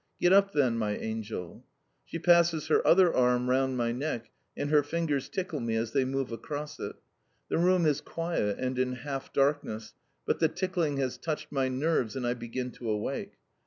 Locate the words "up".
0.33-0.51